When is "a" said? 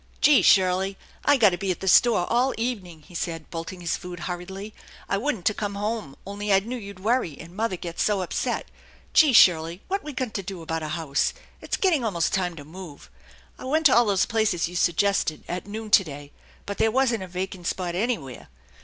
5.47-5.53, 10.81-10.87, 17.21-17.27